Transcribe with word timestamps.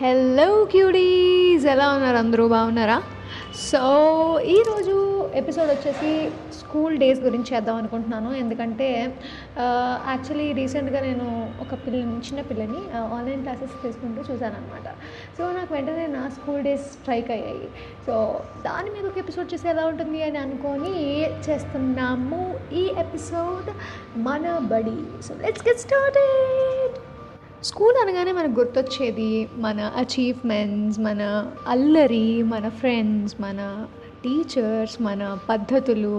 Hello 0.00 0.46
క్యూడీస్ 0.72 1.66
ఎలా 1.74 1.84
ఉన్నారు? 1.96 2.16
అందరూ 2.22 2.44
బాగున్నారా? 2.48 2.96
సో 3.68 3.80
ఈరోజు 4.54 4.96
ఎపిసోడ్ 5.40 5.70
వచ్చేసి 5.70 6.10
స్కూల్ 6.56 6.96
డేస్ 7.02 7.20
గురించి 7.26 7.48
చేద్దాం 7.52 7.76
అనుకుంటున్నాను. 7.82 8.30
ఎందుకంటే 8.42 8.88
యాక్చువల్లీ 10.10 10.48
రీసెంట్గా 10.60 11.00
నేను 11.06 11.28
ఒక 11.64 11.78
పిల్లని 11.86 12.18
చిన్న 12.28 12.44
పిల్లని 12.50 12.82
ఆన్లైన్ 13.16 13.42
క్లాసెస్ 13.46 13.78
తీసుకుంటూ 13.84 14.20
చూశాను 14.28 14.58
అనమాట 14.60 14.86
సో 15.38 15.42
నాకు 15.58 15.72
వెంటనే 15.74 16.06
నా 16.16 16.22
స్కూల్ 16.36 16.62
డేస్ 16.68 16.86
స్ట్రైక్ 16.98 17.32
అయ్యాయి. 17.38 17.66
సో 18.06 18.14
దాని 18.68 18.90
మీద 18.90 19.04
ఒక 19.12 19.18
ఎపిసోడ్ 19.24 19.50
చేసి 19.54 19.68
ఎలా 19.74 19.86
ఉంటుంది 19.94 20.22
అని 20.28 20.40
అనుకొని 20.44 20.94
చేస్తున్నాము 21.48 22.42
ఈ 22.82 22.84
ఎపిసోడ్ 23.06 23.70
మన 24.28 24.56
బడి. 24.74 24.98
So 25.28 25.34
let's 25.46 25.66
get 25.70 25.84
started 25.88 26.96
school 27.68 27.96
అనగానే 28.02 28.32
మనకు 28.32 28.54
గుర్తొచ్చేది 28.60 29.30
మన 29.64 29.80
అచీవ్మెంట్స్ 29.96 30.98
మన 31.06 31.22
అల్లరి 31.68 32.42
మన 32.42 32.68
ఫ్రెండ్స్ 32.80 33.34
మన 33.40 33.60
టీచర్స్ 34.24 34.96
మన 35.02 35.22
పద్ధతులు. 35.48 36.18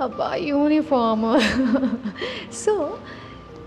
అబ్బా 0.00 0.28
యూనిఫామ్ 0.48 1.28
సో 2.64 2.74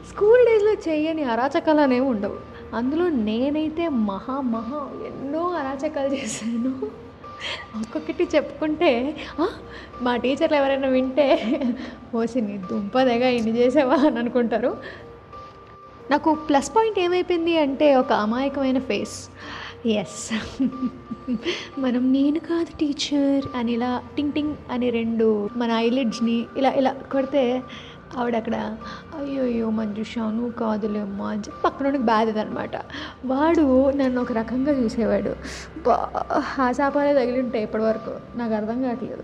స్కూల్ 0.10 0.44
డేస్లో 0.50 0.74
చేయని 0.88 1.24
అరాచకాలు 1.24 1.82
అనేవి 1.86 2.06
ఉండవు. 2.14 2.38
అందులో 2.76 3.08
నేనైతే 3.30 3.88
మహా 4.12 4.38
మహా 4.56 4.82
ఎన్నో 5.08 5.44
అరాచకాలు 5.62 6.14
చేశాను. 6.14 6.74
ఒక్కొక్కటి 7.80 8.28
చెప్పుకుంటే 8.36 8.92
మా 10.02 10.14
టీచర్లు 10.24 10.58
ఎవరైనా 10.58 10.88
వింటే 10.88 11.28
ఓసి 12.16 12.42
నీ 12.42 12.56
దుంపదగా 12.70 13.28
ఇన్ని 13.40 13.54
చేసావా 13.58 13.98
అని 14.08 14.20
అనుకుంటారు. 14.20 14.72
నాకు 16.12 16.34
ప్లస్ 16.34 16.70
పాయింట్ 16.76 17.00
ఏమైపోయింది 17.00 17.58
అంటే 17.58 17.96
ఒక 17.96 18.14
అమాయకమైన 18.14 18.80
ఫేస్ 18.80 19.30
ఎస్ 19.88 20.30
మనం 21.80 22.14
నేను 22.14 22.40
కాదు 22.40 22.72
టీచర్ 22.80 23.58
అని 23.58 23.72
ఇలా 23.72 24.02
టింగ్ 24.16 24.34
టింగ్ 24.34 24.56
అని 24.72 24.90
రెండు 24.90 25.50
మన 25.58 25.72
ఐలిడ్స్ని 25.72 26.46
ఇలా 26.58 26.70
ఇలా 26.70 26.92
కొడితే 27.12 27.64
ఆవిడ 28.18 28.36
అక్కడ 28.36 28.56
అయ్యోయ్యో 29.20 29.70
అయ్యో 29.70 30.30
నువ్వు 30.32 30.50
కాదులేమ్మా 30.50 31.30
అని 31.30 31.40
చెప్పి 31.40 31.62
పక్కన 31.62 31.98
బాధదనమాట 31.98 32.76
వాడు 33.26 33.92
నన్ను 33.96 34.22
ఒక 34.22 34.32
రకంగా 34.32 34.72
చూసేవాడు. 34.72 35.36
బా 35.88 35.98
తగిలి 37.14 37.40
ఉంటాయి 37.40 37.64
ఇప్పటివరకు 37.64 38.38
నాకు 38.38 38.54
అర్థం 38.54 38.82
కావట్లేదు. 38.82 39.24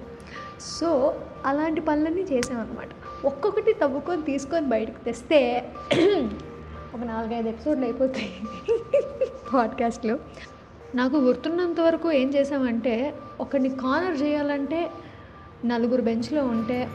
సో 0.60 1.14
అలాంటి 1.46 1.82
పనులన్నీ 1.82 2.22
చేసామన్నమాట 2.22 2.90
ఒక్కొక్కటి 3.26 3.74
తవ్వుకొని 3.74 4.22
తీసుకొని 4.22 4.68
బయటకు 4.68 5.04
తెస్తే 5.04 5.42
ఒక 6.94 7.00
నాలుగైదు 7.00 7.48
ఎపిసోడ్లు 7.48 7.84
అయిపోతాయి 7.86 8.34
పాడ్కాస్ట్లో. 9.54 10.20
నాకు 10.96 11.16
గుర్తున్నంత 11.16 11.80
వరకు 11.80 12.12
ఏం 12.12 12.30
చేసామంటే 12.34 13.14
ఒకరిని 13.40 13.70
కార్నర్ 13.70 14.22
చేయాలంటే 14.22 14.92
నలుగురు 15.66 16.02
బెంచ్లో 16.02 16.44
ఉంటే 16.44 16.88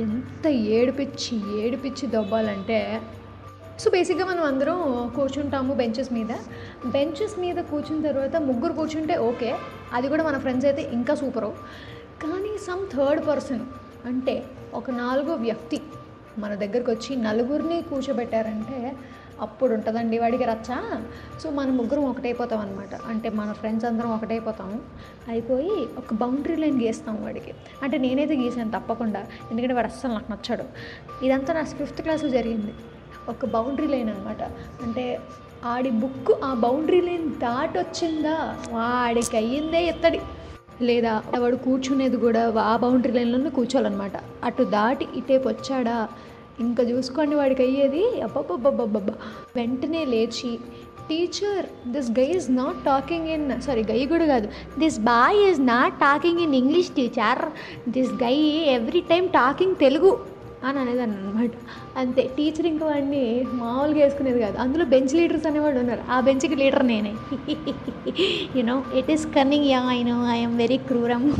ఎంత 0.00 0.46
ఏడిపిచ్చి 0.48 1.60
ఏడిపిచ్చి 1.60 2.08
దొబ్బాలంటే 2.08 3.00
సో 3.78 3.90
బేసిక్గా 3.90 4.26
మనం 4.26 4.42
అందరం 4.42 5.12
కూర్చుంటాము 5.16 5.74
బెంచెస్ 5.74 6.12
మీద. 6.12 6.32
బెంచెస్ 6.86 7.40
మీద 7.40 7.56
కూర్చున్న 7.56 8.06
తర్వాత 8.06 8.36
ముగ్గురు 8.36 8.72
కూర్చుంటే 8.72 9.16
ఓకే 9.18 9.56
అది 9.92 10.08
కూడా 10.08 10.24
మన 10.24 10.38
ఫ్రెండ్స్ 10.38 10.66
అయితే 10.66 10.82
ఇంకా 10.82 11.14
సూపరు. 11.14 11.52
కానీ 12.22 12.58
సమ్ 12.58 12.86
థర్డ్ 12.96 13.26
పర్సన్ 13.26 13.60
అంటే 14.04 14.44
ఒక 14.74 14.90
నాలుగో 14.90 15.34
వ్యక్తి 15.34 15.80
మన 16.40 16.54
దగ్గరకు 16.54 16.92
వచ్చి 16.92 17.16
నలుగురిని 17.16 17.82
కూర్చోబెట్టారంటే 17.82 18.96
అప్పుడు 19.40 19.72
ఉంటుందండి 19.74 20.18
వాడికి 20.18 20.44
రచ్చ. 20.44 20.74
సో 21.40 21.50
మనం 21.50 21.76
ముగ్గురం 21.76 22.04
ఒకటైపోతాం 22.04 22.58
అనమాట 22.58 22.94
అంటే 23.08 23.28
మన 23.30 23.52
ఫ్రెండ్స్ 23.52 23.86
అందరం 23.86 24.14
ఒకటైపోతాం. 24.14 24.80
అయిపోయి 25.28 25.86
ఒక 25.98 26.14
బౌండరీ 26.14 26.56
లైన్ 26.56 26.82
గీస్తాం 26.82 27.24
వాడికి. 27.24 27.52
అంటే 27.82 27.98
నేనైతే 27.98 28.36
గీసాను 28.36 28.70
తప్పకుండా. 28.70 29.20
ఎందుకంటే 29.50 29.74
వాడు 29.74 29.86
అస్సలు 29.86 30.12
నాకు 30.12 30.32
నచ్చాడు. 30.32 30.64
ఇదంతా 31.24 31.54
నా 31.54 31.62
ఫిఫ్త్ 31.62 32.02
క్లాస్లో 32.02 32.30
జరిగింది. 32.30 32.72
ఒక 33.28 33.44
బౌండరీ 33.44 33.86
లైన్ 33.86 34.08
అనమాట 34.08 34.42
అంటే 34.82 35.20
ఆడి 35.64 35.90
బుక్ 35.90 36.44
ఆ 36.44 36.54
బౌండరీ 36.54 37.00
లైన్ 37.00 37.30
దాటొచ్చిందా? 37.30 38.56
వాడికి 38.70 39.36
అయ్యిందే 39.36 39.84
ఎత్తడి. 39.84 40.20
లేదా 40.82 41.22
వాడు 41.38 41.56
కూర్చునేది 41.56 42.16
కూడా 42.16 42.54
ఆ 42.60 42.76
బౌండరీ 42.76 43.12
లైన్లోనే 43.12 43.50
కూర్చోాలన్నమాట 43.50 44.12
అటు 44.44 44.62
దాటి 44.62 45.08
ఇటేపు 45.14 45.48
వచ్చాడా? 45.48 46.08
ఇంకా 46.60 46.82
చూసుకోండి 46.82 47.36
వాడికి 47.36 47.62
అయ్యేది. 47.62 48.20
అబ్బబ్బబ్బబ్బబ్బా 48.20 49.14
వెంటనే 49.56 50.04
లేచి 50.04 50.58
teacher 51.08 51.88
this 51.88 52.10
guy 52.10 52.24
is 52.24 52.50
not 52.50 52.84
talking 52.84 53.28
in 53.28 53.60
sorry 53.60 53.84
guy 53.90 54.06
కూడా 54.06 54.26
కాదు. 54.26 54.48
This 54.78 54.98
boy 54.98 55.50
is 55.50 55.60
not 55.60 55.94
talking 55.94 56.40
in 56.40 56.54
English 56.54 56.88
teacher 56.88 57.42
this 57.90 58.12
guy 58.12 58.34
every 58.66 59.00
time 59.00 59.28
talking 59.28 59.76
Telugu. 59.76 60.18
అని 60.64 60.78
అనేదాన్ని 60.78 61.16
అనమాట 61.16 61.50
అంతే. 61.96 62.30
టీచర్ 62.36 62.66
ఇంకా 62.66 62.86
వాడిని 62.86 63.44
మామూలుగా 63.52 64.04
వేసుకునేది 64.04 64.40
కాదు. 64.40 64.58
అందులో 64.58 64.84
బెంచ్ 64.84 65.14
లీడర్స్ 65.14 65.46
అనేవాడు 65.46 65.78
ఉన్నారు. 65.78 66.00
ఆ 66.10 66.20
బెంచ్కి 66.20 66.54
లీడర్ 66.54 66.86
నేనే. 66.86 67.14
You know 68.56 68.84
it 68.94 69.10
is 69.10 69.26
cunning 69.26 69.64
yeah 69.64 69.90
I 69.90 70.02
know 70.02 70.30
I'm 70.30 70.58
very 70.58 70.76
క్రూరం 70.76 71.34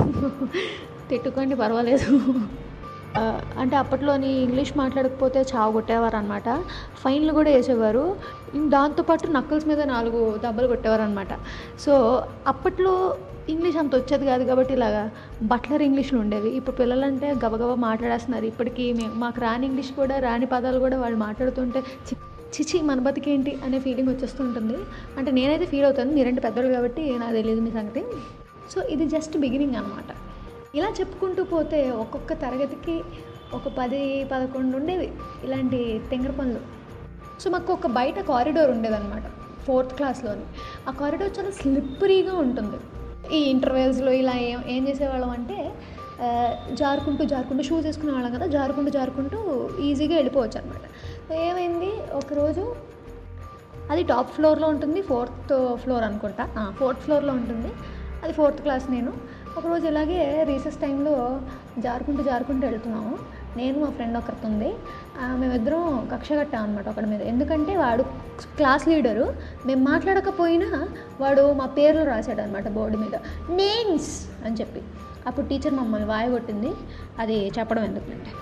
తిట్టుకోండి 1.10 1.54
పర్వాలేదు. 1.56 2.34
అంటే 3.62 3.74
అప్పట్లోని 3.76 4.28
ఇంగ్లీష్ 4.42 4.72
మాట్లాడకపోతే 4.80 5.40
చావు 5.50 5.72
కొట్టేవారు 5.76 6.16
అనమాట 6.16 6.48
ఫైన్లు 7.02 7.32
కూడా 7.38 7.50
వేసేవారు. 7.56 8.04
దాంతోపాటు 8.74 9.32
నక్కల్స్ 9.38 9.66
మీద 9.70 9.80
నాలుగు 9.94 10.20
దెబ్బలు 10.44 10.68
కొట్టేవారు 10.72 11.02
అనమాట 11.02 11.32
సో 11.84 11.94
అప్పట్లో 12.52 12.94
ఇంగ్లీష్ 13.52 13.78
అంత 13.82 13.92
వచ్చేది 14.00 14.24
కాదు 14.30 14.44
కాబట్టి 14.50 14.72
ఇలాగా 14.76 15.02
బట్లర్ 15.52 15.82
ఇంగ్లీష్లు 15.86 16.18
ఉండేవి. 16.24 16.50
ఇప్పుడు 16.58 16.76
పిల్లలంటే 16.80 17.28
గబగబా 17.44 17.76
మాట్లాడేస్తున్నారు. 17.88 18.46
ఇప్పటికీ 18.52 18.92
మేము 19.00 19.14
మాకు 19.24 19.40
రాని 19.46 19.64
ఇంగ్లీష్ 19.70 19.92
కూడా 20.00 20.16
రాని 20.26 20.46
పదాలు 20.54 20.80
కూడా 20.86 20.98
వాళ్ళు 21.04 21.18
మాట్లాడుతుంటే 21.26 21.82
చిచి 22.54 22.78
మన 22.90 23.00
బతికేంటి 23.06 23.52
అనే 23.66 23.78
ఫీలింగ్ 23.86 24.10
వచ్చేస్తుంటుంది. 24.12 24.78
అంటే 25.18 25.30
నేనైతే 25.38 25.66
ఫీల్ 25.72 25.86
అవుతాను. 25.88 26.12
మీరంటే 26.18 26.42
పెద్దలు 26.46 26.70
కాబట్టి 26.76 27.04
నాకు 27.22 27.34
తెలియదు 27.40 27.62
మీ 27.66 27.72
సంగతి. 27.78 28.02
సో 28.74 28.80
ఇది 28.94 29.06
జస్ట్ 29.16 29.36
బిగినింగ్ 29.44 29.76
అనమాట 29.82 30.10
ఇలా 30.74 30.88
చెప్పుకుంటూ 31.00 31.44
పోతే 31.44 31.90
ఒక్కొక్క 31.90 32.32
తరగతికి 32.32 33.02
ఒక 33.54 33.68
పది 33.78 34.24
పదకొండు 34.32 34.76
ఉండేవి 34.76 35.12
ఇలాంటి 35.44 36.02
తెంగర 36.10 36.30
పనులు. 36.30 36.60
సో 37.40 37.50
మాకు 37.50 37.72
ఒక 37.72 37.86
బయట 37.86 38.20
కారిడోర్ 38.20 38.70
ఉండేదన్నమాట 38.70 39.22
ఫోర్త్ 39.66 39.94
క్లాస్లోని 39.94 40.44
ఆ 40.88 40.92
కారిడోర్ 40.92 41.38
చాలా 41.38 41.50
స్లిప్పరీగా 41.50 42.34
ఉంటుంది. 42.34 42.78
ఈ 43.36 43.40
ఇంటర్వెల్స్లో 43.50 44.12
ఇలా 44.12 44.34
ఏం 44.36 44.60
ఏం 44.66 44.88
చేసేవాళ్ళం 44.88 45.30
అంటే 45.30 45.72
జారుకుంటూ 46.72 47.24
జారుకుంటూ 47.24 47.62
షూస్ 47.62 47.86
వేసుకునే 47.86 48.12
వాళ్ళం 48.12 48.32
కదా 48.34 48.46
జారుకుంటూ 48.46 48.90
జారుకుంటూ 48.90 49.70
ఈజీగా 49.80 50.14
వెళ్ళిపోవచ్చు 50.14 50.58
అనమాట 50.60 51.32
ఏమైంది? 51.32 51.90
ఒకరోజు 52.14 52.74
అది 53.90 54.02
టాప్ 54.02 54.30
ఫ్లోర్లో 54.34 54.68
ఉంటుంది 54.68 55.02
ఫోర్త్ 55.02 55.76
ఫ్లోర్ 55.76 56.04
అనుకుంటా. 56.04 56.74
ఫోర్త్ 56.78 57.00
ఫ్లోర్లో 57.00 57.32
ఉంటుంది. 57.32 57.72
అది 58.24 58.32
ఫోర్త్ 58.32 58.62
క్లాస్ 58.62 58.90
నేను. 58.90 59.12
ఒకరోజు 59.58 59.86
ఇలాగే 59.86 60.44
రీసెస్ 60.48 60.76
టైంలో 60.76 61.40
జారుకుంటూ 61.78 62.22
జారుకుంటూ 62.22 62.66
వెళ్తున్నాము. 62.66 63.18
నేను 63.56 63.80
మా 63.80 63.90
ఫ్రెండ్ 63.90 64.18
ఒకరితో 64.18 64.48
ఉంది 64.48 64.74
మేమిద్దరం 65.40 66.08
కక్ష 66.12 66.32
కట్టాం 66.32 66.62
అనమాట 66.62 66.88
ఒకటి 66.88 67.06
మీద. 67.06 67.22
ఎందుకంటే 67.22 67.76
వాడు 67.76 68.02
క్లాస్ 68.56 68.88
లీడరు. 68.88 69.26
మేము 69.66 69.84
మాట్లాడకపోయినా 69.84 70.88
వాడు 71.20 71.52
మా 71.52 71.66
పేర్లు 71.66 72.04
రాశాడు 72.04 72.40
అనమాట 72.40 72.68
బోర్డు 72.68 72.98
మీద. 72.98 73.14
నేమ్స్ 73.50 74.28
అని 74.44 74.56
చెప్పి. 74.60 74.82
అప్పుడు 75.26 75.46
టీచర్ 75.46 75.74
మమ్మల్ని 75.74 76.08
వాయ 76.08 76.30
కొట్టింది 76.30 76.72
అది 77.18 77.48
చెప్పడం 77.58 77.84
ఎందుకంటే 77.84 78.32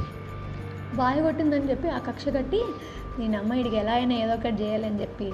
బాయ్ 0.97 1.23
కొట్టిందని 1.23 1.71
చెప్పి 1.71 1.89
ఆ 1.89 1.99
కక్ష 1.99 2.29
కట్టి 2.29 2.63
నేను 3.19 3.39
అమ్మాయిడికి 3.39 3.77
ఎలా 3.77 3.93
అయినా 3.93 4.15
ఏదో 4.15 4.35
ఒకటి 4.35 4.63
చేయాలని 4.63 5.01
చెప్పి. 5.01 5.33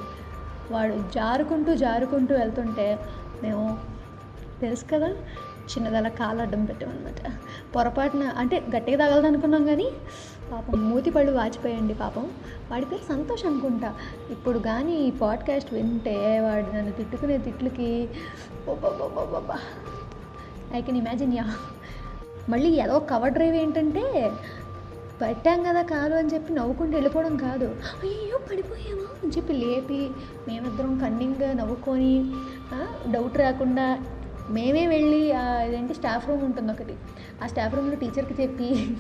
వాడు 0.70 0.94
జారుకుంటూ 1.14 1.74
జారుకుంటూ 1.74 2.34
వెళ్తుంటే 2.34 2.98
మేము 3.42 3.93
తెలుసు 4.64 4.86
కదా 4.92 5.10
చిన్నదల 5.72 6.08
కాలు 6.20 6.40
అడ్డం 6.44 6.62
పెట్టామన్నమాట. 6.64 7.20
పొరపాటున 7.74 8.24
అంటే 8.40 8.56
గట్టిగా 8.76 8.96
తగలదు 9.02 9.26
అనుకున్నాం 9.26 9.62
కానీ 9.66 9.86
పాపం 10.52 10.80
మూతి 10.90 11.10
పళ్ళు 11.10 11.32
వాచిపోయండి 11.32 11.94
పాపం. 11.94 12.24
వాడి 12.70 12.86
పేరు 12.86 13.04
సంతోష్ 13.12 13.44
అనుకుంటా. 13.46 13.90
ఇప్పుడు 14.30 14.58
కానీ 14.58 14.94
ఈ 15.06 15.10
పాడ్కాస్ట్ 15.22 15.70
వింటే 15.74 16.16
వాడు 16.40 16.68
నన్ను 16.76 16.92
తిట్టుకునే 16.92 17.38
తిట్లకి 17.38 17.90
ఐ 20.74 20.80
కెన్ 20.82 20.96
ఇమాజిన్ 20.96 21.34
యా 21.34 21.46
మళ్ళీ 22.48 22.70
ఏదో 22.84 22.98
కవర్ 23.10 23.32
డ్రైవ్ 23.32 23.56
ఏంటంటే 23.56 24.04
పెట్టాం 25.20 25.58
కదా 25.62 25.82
కాదు 25.90 26.14
అని 26.14 26.30
చెప్పి 26.34 26.50
నవ్వుకుంటూ 26.52 26.94
వెళ్ళిపోవడం 26.96 27.34
కాదు. 27.36 27.66
అయ్యో 28.02 28.38
పడిపోయామా 28.38 29.06
అని 29.22 29.30
చెప్పి 29.36 29.52
లేపి 29.52 30.00
మేమిద్దరం 30.48 30.92
కన్నింగ్గా 30.98 31.50
నవ్వుకొని 31.52 32.14
డౌట్ 33.10 33.36
రాకుండా 33.38 33.86
మేమే 34.50 34.86
వెళ్ళి 34.86 35.32
ఆ 35.32 35.62
ఇదేంటి 35.62 35.94
స్టాఫ్ 35.94 36.28
రూమ్ 36.28 36.44
ఉంటుంది 36.44 36.72
ఒకటి. 36.72 36.94
ఆ 37.42 37.46
స్టాఫ్ 37.46 37.74
రూమ్లో 37.74 37.96
టీచర్కి 37.96 38.42
చెప్పి 38.42 38.96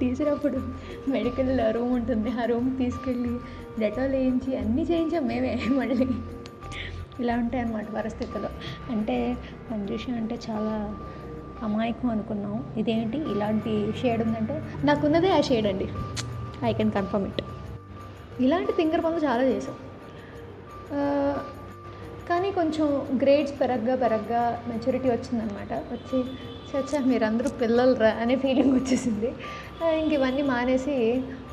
టీచర్ 0.00 0.28
అప్పుడు 0.28 0.62
మెడికల్ 1.08 1.74
రూమ్ 1.74 1.92
ఉంటుంది. 1.92 2.30
ఆ 2.30 2.44
రూమ్ 2.44 2.78
తీసుకెళ్ళి 2.78 3.38
డెటాల్ 3.78 4.12
వేయించి 4.12 4.56
అన్నీ 4.56 4.82
చేయించాం 4.82 5.26
మేమే 5.26 5.68
మళ్ళీ. 5.68 6.08
ఇలా 7.20 7.36
ఉంటాయి 7.36 7.62
అన్నమాట 7.62 7.90
పరిస్థితులు. 7.90 8.48
అంటే 8.90 9.36
మంజుష 9.72 10.10
అంటే 10.10 10.38
చాలా 10.50 10.94
అమాయకం 11.62 12.10
అనుకున్నాం. 12.10 12.74
ఇదేంటి 12.76 13.18
ఇలాంటి 13.18 13.92
షేడ్ 14.02 14.22
ఉందంటే 14.22 14.62
నాకున్నదే 14.84 15.30
ఆ 15.30 15.40
షేడ్ 15.40 15.66
అండి. 15.66 15.88
I 16.64 16.72
can 16.72 16.92
confirm 16.92 17.26
it. 17.26 17.42
ఇలాంటి 18.42 18.72
తింగర్ 18.72 19.04
పనులు 19.04 19.24
చాలా 19.24 19.42
చేసాం 19.42 19.74
కానీ 22.28 22.50
కొంచెం 22.50 22.86
గ్రేడ్స్ 23.22 23.54
పెరగ్గా 23.60 23.94
పెరగ్గా 23.96 24.42
మెచ్యూరిటీ 24.68 25.08
వచ్చిందనమాట 25.10 25.72
వచ్చి 25.92 26.18
చచ్చా 26.70 27.00
మీరందరూ 27.00 27.48
పిల్లలరా 27.60 28.10
అనే 28.22 28.36
ఫీలింగ్ 28.36 28.74
వచ్చేసింది. 28.78 29.28
ఇంక 30.00 30.12
ఇవన్నీ 30.12 30.42
మానేసి 30.42 30.96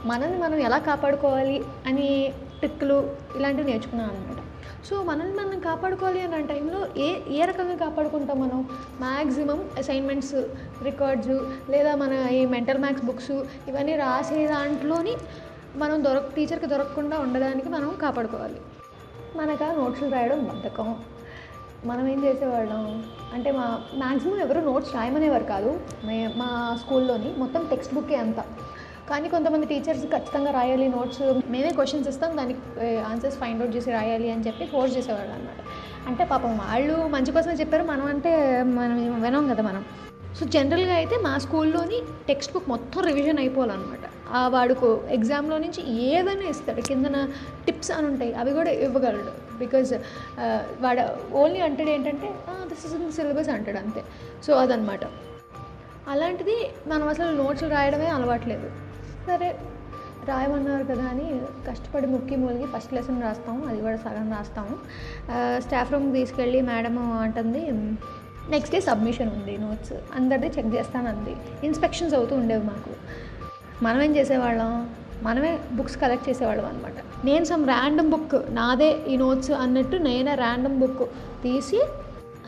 మనల్ని 0.05 0.37
మనం 0.37 0.57
ఎలా 0.67 0.77
కాపాడుకోవాలి 0.89 1.57
అని 1.87 2.07
ట్రిక్లు 2.59 2.97
ఇలాంటివి 3.37 3.67
నేర్చుకున్నాం 3.71 4.09
అనమాట 4.09 4.39
సో 4.87 4.95
మనల్ని 5.03 5.35
మనం 5.39 5.59
కాపాడుకోవాలి 5.59 6.21
అన్న 6.21 6.39
టైంలో 6.53 6.79
ఏ 6.97 7.09
ఏ 7.37 7.45
రకంగా 7.45 7.75
కాపాడుకుంటాం 7.75 8.37
మనం? 8.41 8.59
మ్యాక్సిమం 8.99 9.59
అసైన్మెంట్స్ 9.77 10.35
రికార్డ్స్ 10.83 11.35
లేదా 11.69 11.91
మన 11.95 12.13
ఈ 12.39 12.41
మెంటల్ 12.55 12.81
మ్యాథ్స్ 12.85 13.05
బుక్స్ 13.05 13.35
ఇవన్నీ 13.69 13.95
రాసే 13.95 14.47
దాంట్లోని 14.47 15.13
మనం 15.75 15.97
దొరక 16.03 16.29
టీచర్కి 16.35 16.65
దొరకకుండా 16.65 17.17
ఉండడానికి 17.19 17.69
మనం 17.69 17.89
కాపాడుకోవాలి. 18.01 18.59
మనకు 19.37 19.63
ఆ 19.63 19.71
నోట్స్లు 19.71 20.09
రాయడం 20.11 20.39
బద్ధకం. 20.45 20.87
మనం 21.85 22.07
ఏం 22.07 22.23
చేసేవాళ్ళం? 22.25 22.81
అంటే 23.33 23.51
మా 23.51 23.65
మ్యాక్సిమం 24.01 24.39
ఎవరు 24.39 24.59
నోట్స్ 24.59 24.95
రాయమనేవారు 24.95 25.43
కాదు. 25.43 25.79
మే 26.07 26.17
మా 26.41 26.77
స్కూల్లోని 26.81 27.33
మొత్తం 27.37 27.67
టెక్స్ట్ 27.69 27.93
బుక్కే 27.93 28.15
అంతా. 28.15 28.43
కానీ 29.09 29.29
కొంతమంది 29.29 29.65
టీచర్స్ 29.65 30.03
ఖచ్చితంగా 30.05 30.51
రాయాలి 30.51 30.87
నోట్స్. 30.87 31.21
మేమే 31.49 31.71
క్వశ్చన్స్ 31.79 32.09
ఇస్తాం 32.09 32.37
దానికి 32.37 32.59
ఆన్సర్స్ 32.99 33.37
ఫైండ్ 33.37 33.61
అవుట్ 33.61 33.75
చేసి 33.75 33.91
రాయాలి 33.91 34.31
అని 34.31 34.45
చెప్పి 34.47 34.65
ఫోర్స్ 34.65 34.97
చేసేవాళ్ళు 34.97 35.33
అనమాట 35.33 35.59
అంటే 36.09 36.23
పాపం 36.25 36.57
వాళ్ళు 36.57 36.95
మంచి 37.15 37.31
కోసమే 37.31 37.53
చెప్పారు 37.53 37.83
మనం 37.83 38.05
అంటే 38.05 38.63
మనం 38.63 39.21
వినం 39.23 39.47
కదా 39.53 39.63
మనం. 39.63 39.83
సో 40.39 40.45
జనరల్గా 40.45 40.93
అయితే 40.93 41.15
మా 41.17 41.37
స్కూల్లోని 41.37 41.99
టెక్స్ట్ 42.27 42.53
బుక్ 42.53 42.69
మొత్తం 42.69 43.01
రివిజన్ 43.03 43.39
అయిపోవాలన్నమాట. 43.39 44.05
వాడుకు 44.55 44.89
ఎగ్జామ్లో 45.17 45.57
నుంచి 45.63 45.81
ఏదైనా 46.09 46.45
ఇస్తాడు. 46.53 46.81
కిందన 46.89 47.17
టిప్స్ 47.65 47.91
అని 47.97 48.07
ఉంటాయి. 48.11 48.33
అవి 48.41 48.51
కూడా 48.59 48.71
ఇవ్వగలడు. 48.85 49.33
బికాజ్ 49.57 49.91
వాడు 50.83 51.03
ఓన్లీ 51.41 51.59
అంటాడు 51.67 51.91
ఏంటంటే 51.95 52.29
దిస్ 52.71 52.85
ఇస్ 52.85 52.95
ఇన్ 52.99 53.11
సిలబస్ 53.17 53.51
అంటాడు 53.57 53.77
అంతే. 53.77 54.03
సో 54.45 54.53
అదనమాట 54.63 55.03
అలాంటిది 56.13 56.55
మనం 56.87 57.05
అసలు 57.07 57.31
నోట్స్ 57.41 57.65
రాయడమే 57.75 58.07
అలవాట్లేదు. 58.17 58.69
సరే 59.27 59.49
రాయమన్నారు 60.29 60.85
కదా 60.89 61.03
అని 61.11 61.27
కష్టపడి 61.67 62.07
ముక్కి 62.07 62.35
మూలిగి 62.41 62.65
ఫస్ట్ 62.73 62.91
లెసన్ 62.93 63.21
రాస్తాము. 63.21 63.61
అది 63.69 63.79
కూడా 63.81 63.97
సగం 64.05 64.27
రాస్తాము. 64.37 64.73
స్టాఫ్ 65.65 65.91
రూమ్కి 65.93 66.13
తీసుకెళ్ళి 66.17 66.61
మేడం 66.69 66.97
అంటుంది 67.21 67.61
నెక్స్ట్ 68.53 68.73
డే 68.75 68.79
సబ్మిషన్ 68.81 69.31
ఉంది 69.37 69.53
నోట్స్ 69.57 69.93
అందరిది 70.19 70.49
చెక్ 70.57 70.71
చేస్తానంది. 70.75 71.33
ఇన్స్పెక్షన్స్ 71.67 72.15
అవుతూ 72.19 72.33
ఉండేవి 72.41 72.63
మాకు. 72.71 72.93
మనం 73.81 73.99
ఏం 74.01 74.11
చేసేవాళ్ళం? 74.15 74.71
మనమే 75.23 75.49
బుక్స్ 75.71 75.97
కలెక్ట్ 75.97 76.29
చేసేవాళ్ళం 76.29 76.65
అనమాట 76.65 76.97
నేను 77.25 77.45
సమ్ 77.45 77.65
ర్యాండమ్ 77.65 78.11
బుక్ 78.11 78.35
నాదే 78.49 78.89
ఈ 79.07 79.15
నోట్స్ 79.17 79.51
అన్నట్టు 79.59 79.97
నేనే 80.01 80.35
ర్యాండమ్ 80.35 80.77
బుక్ 80.79 81.03
తీసి 81.43 81.79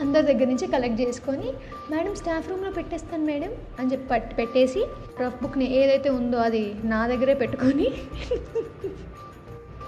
అందరి 0.01 0.25
దగ్గర 0.25 0.47
నుంచి 0.47 0.67
కలెక్ట్ 0.67 1.01
చేసుకొని 1.01 1.49
మేడం 1.91 2.13
స్టాఫ్ 2.15 2.49
రూమ్లో 2.49 2.71
పెట్టేస్తాను 2.71 3.25
మేడం 3.25 3.51
అని 3.79 3.91
చెప్పి 3.91 4.07
పట్టి 4.07 4.33
పెట్టేసి 4.35 4.81
రఫ్ 5.21 5.41
బుక్ని 5.41 5.67
ఏదైతే 5.79 6.09
ఉందో 6.11 6.39
అది 6.39 6.63
నా 6.85 7.01
దగ్గరే 7.07 7.35
పెట్టుకొని 7.35 7.87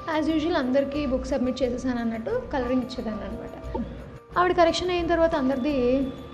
యాజ్ 0.09 0.27
యూజువల్ 0.29 0.59
అందరికీ 0.59 0.99
బుక్ 1.05 1.27
సబ్మిట్ 1.27 1.61
చేసేసాను 1.61 1.99
అన్నట్టు 1.99 2.33
కలరింగ్ 2.51 2.83
ఇచ్చేదాన్ని 2.83 3.23
అనమాట 3.27 3.53
ఆవిడ 4.39 4.53
కరెక్షన్ 4.59 4.89
అయిన 4.93 5.07
తర్వాత 5.11 5.33
అందరిది 5.41 5.73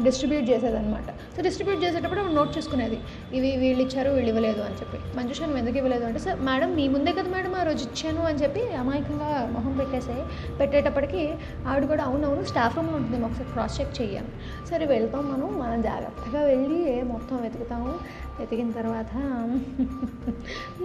డిస్ట్రిబ్యూట్ 0.06 0.45
చేసేదన్నమాట. 0.51 1.09
సో 1.36 1.39
డిస్ట్రిబ్యూట్ 1.48 1.81
చేసేటప్పుడు 1.83 2.21
ఆవిడ 2.21 2.33
నోట్ 2.38 2.51
చేసుకునేది 2.57 2.98
ఇవి 3.38 3.50
వీళ్ళు 3.63 3.81
ఇచ్చారు 3.86 4.09
వీళ్ళు 4.15 4.30
ఇవ్వలేదు 4.31 4.62
అని 4.68 4.77
చెప్పి. 4.80 4.98
మంజుష 5.18 5.39
నువ్వు 5.42 5.59
ఎందుకు 5.62 5.77
ఇవ్వలేదు? 5.81 6.06
అంటే 6.09 6.19
సార్ 6.25 6.39
మేడం 6.48 6.69
మీ 6.80 6.86
ముందే 6.95 7.12
కదా 7.18 7.30
మేడం 7.36 7.53
ఆ 7.59 7.63
రోజు 7.69 7.83
ఇచ్చాను 7.88 8.21
అని 8.30 8.39
చెప్పి 8.44 8.63
అమాయకంగా 8.81 9.30
మొహం 9.56 9.74
పెట్టేసే 9.80 10.18
పెట్టేటప్పటికి 10.59 11.21
ఆవిడ 11.69 11.83
కూడా 11.92 12.03
అవునవును 12.09 12.45
స్టాఫ్ 12.51 12.75
రూమ్లో 12.77 12.95
ఉంటుంది 12.98 13.18
మేము 13.18 13.27
ఒకసారి 13.30 13.50
క్రాస్ 13.53 13.77
చెక్ 13.81 13.94
చెయ్యాలి 14.01 14.33
సరే 14.71 14.86
వెళ్తాం 14.94 15.24
మనం 15.33 15.48
మనం 15.63 15.81
జాగ్రత్తగా 15.89 16.42
వెళ్ళి 16.51 16.81
మొత్తం 17.13 17.38
వెతుకుతాము? 17.45 17.94
వెతికిన 18.39 18.71
తర్వాత 18.71 19.13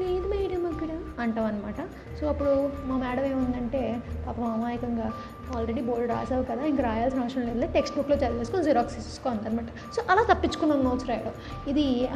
లేదు 0.00 0.26
మేడం 0.32 0.62
అక్కడ 0.72 0.90
అంటాం 1.22 1.44
అనమాట 1.50 1.80
సో 2.18 2.24
అప్పుడు 2.32 2.52
మా 2.88 2.96
మేడం 3.04 3.24
ఏముందంటే 3.32 3.82
పాపం 4.26 4.46
అమాయకంగా 4.56 5.08
ఆల్రెడీ 5.56 5.80
బోర్డు 5.80 6.06
రాసావు 6.12 6.42
కదా 6.42 6.64
ఇంక 6.64 6.80
రాయాల్సిన 6.80 7.20
అవసరం 7.20 7.46
లేదు. 7.46 7.72
టెక్స్ట్ 7.72 7.96
బుక్లో 7.96 8.16
చదివేసుకొని 8.16 8.64
జిరాక్స్ 8.64 8.96
తీసుకో 8.96 9.30
అనమాట 9.30 9.64
సో 9.96 10.02
అలా 10.10 10.34
తప్పించుకున్నాం 10.34 10.84
నోట్స్ 10.84 11.08
రాయడం. 11.08 11.32
ఇది 11.68 12.08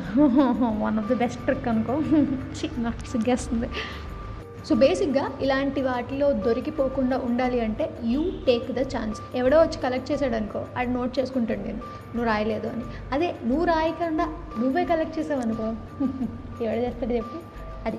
one 0.83 0.99
of 0.99 1.09
the 1.09 1.15
best 1.15 1.43
trick 1.43 1.69
అనుకో. 1.69 1.93
నాకు 2.79 3.07
సిగ్గేస్తుంది. 3.07 3.69
సో 4.67 4.75
బేసిక్గా 4.75 5.31
ఇలాంటి 5.41 5.83
వాటిలో 5.83 6.33
దొరికిపోకుండా 6.33 7.19
ఉండాలి 7.19 7.61
అంటే 7.61 7.91
యూ 8.05 8.23
టేక్ 8.47 8.73
ద 8.73 8.81
ఛాన్స్ 8.81 9.21
ఎవడో 9.35 9.61
వచ్చి 9.61 9.79
కలెక్ట్ 9.79 10.13
చేశాడు 10.13 10.35
అనుకో 10.35 10.65
అది 10.77 10.91
నోట్ 10.93 11.19
చేసుకుంటాడు 11.19 11.61
నేను. 11.61 11.79
నువ్వు 12.15 12.25
రాయలేదు 12.25 12.67
అని. 12.67 12.83
అదే 13.13 13.35
నువ్వు 13.47 13.65
రాయకుండా 13.65 14.27
నువ్వే 14.59 14.85
కలెక్ట్ 14.85 15.19
చేసావు 15.19 15.41
అనుకో. 15.41 15.63
ఎవడ 16.65 16.77
చేస్తాడు 16.77 17.13
చెప్పు. 17.13 17.39
అది. 17.87 17.99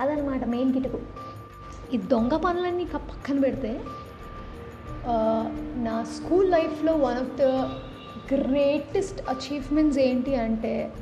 అదనమాట 0.00 0.44
మెయిన్ 0.44 0.72
కిటుకు. 0.72 0.98
ఈ 1.94 1.96
దొంగ 1.96 2.36
పనులన్నీ 2.36 2.84
పక్కన 2.84 3.40
పెడితే 3.40 3.80
నా 5.86 6.06
స్కూల్ 6.16 6.50
లైఫ్లో 6.50 6.92
one 6.92 7.18
of 7.18 7.32
the 7.40 7.42
greatest 8.34 9.20
achievements 9.30 9.98
ఏంటి 9.98 10.36
అంటే 10.36 10.92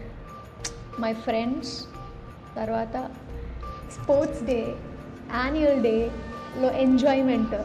మై 1.00 1.12
ఫ్రెండ్స్ 1.12 1.84
తర్వాత 2.56 3.10
స్పోర్ట్స్ 3.92 4.42
డే 4.44 4.74
యాన్యువల్ 5.34 5.82
డేలో 5.82 6.70
ఎంజాయ్మెంట్. 6.70 7.56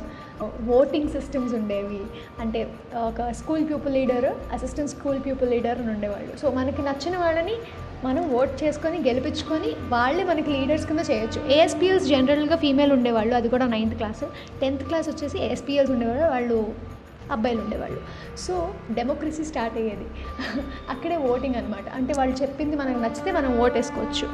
ఓటింగ్ 0.69 1.09
సిస్టమ్స్ 1.09 1.53
ఉండేవి. 1.53 2.01
అంటే 2.39 2.73
ఒక 2.95 3.31
school 3.31 3.69
pupil 3.69 3.93
leader 3.93 4.53
assistant 4.53 4.91
school 4.91 5.19
pupil 5.25 5.49
leader 5.49 5.79
అని 5.79 5.91
ఉండేవాళ్ళు. 5.91 6.37
సో 6.37 6.51
మనకి 6.51 6.81
నచ్చిన 6.81 7.17
వాళ్ళని 7.17 7.55
మనం 8.03 8.23
ఓట్ 8.39 8.63
చేసుకొని 8.63 8.97
గెలిపించుకొని 9.07 9.69
వాళ్ళే 9.93 10.23
మనకి 10.23 10.49
లీడర్స్ 10.51 10.85
కింద 10.85 10.99
చేయొచ్చు. 11.11 11.39
ఏఎస్పిఎల్స్ 11.55 12.05
జనరల్గా 12.07 12.55
ఫీమేల్ 12.55 12.91
ఉండేవాళ్ళు 12.91 13.35
అది 13.35 13.49
కూడా 13.49 13.65
నైన్త్ 13.67 13.97
క్లాస్. 13.97 14.23
టెన్త్ 14.61 14.83
క్లాస్ 14.83 15.09
వచ్చేసి 15.09 15.37
ఏఎస్పిఎల్స్ 15.39 15.91
ఉండేవాళ్ళు 15.91 16.27
వాళ్ళు 16.27 16.59
అబ్బాయిలు 17.31 17.61
ఉండేవాళ్ళు. 17.61 17.99
సో 18.37 18.73
డెమోక్రసీ 18.91 19.43
స్టార్ట్ 19.43 19.77
అయ్యేది. 19.77 20.07
అక్కడే 20.93 21.17
ఓటింగ్ 21.17 21.55
అనమాట 21.55 21.89
అంటే 21.89 22.13
వాళ్ళు 22.13 22.35
చెప్పింది 22.41 22.75
మనకు 22.75 22.99
నచ్చితే 22.99 23.31
మనం 23.31 23.59
ఓటేసుకోవచ్చు 23.59 24.27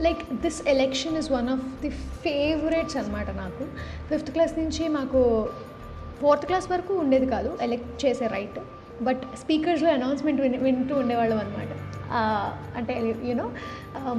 like 0.00 0.22
this 0.34 0.60
election 0.68 1.16
is 1.16 1.32
one 1.32 1.48
of 1.48 1.64
the 1.82 1.90
favourites 2.24 2.96
అనమాట 2.96 3.30
నాకు. 3.42 3.64
ఫిఫ్త్ 4.10 4.30
క్లాస్ 4.30 4.54
నుంచి 4.58 4.88
మాకు 4.88 5.22
ఫోర్త్ 6.20 6.46
క్లాస్ 6.46 6.70
వరకు 6.72 6.94
ఉండేది 6.94 7.26
కాదు 7.26 7.58
ఎలెక్ట్ 7.62 8.06
చేసే 8.06 8.26
రైట్ 8.26 8.58
బట్ 9.02 9.22
స్పీకర్స్లో 9.40 9.90
అనౌన్స్మెంట్ 9.90 10.40
విని 10.40 10.58
వింటూ 10.58 10.94
ఉండేవాళ్ళం 10.94 11.38
అనమాట 11.38 11.72
అంటే 12.78 12.94
యూనో 13.28 13.46